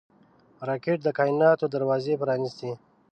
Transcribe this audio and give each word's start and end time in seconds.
راکټ 0.67 0.99
د 1.03 1.07
کائناتو 1.17 1.65
دروازې 1.75 2.13
پرانېستي 2.21 2.71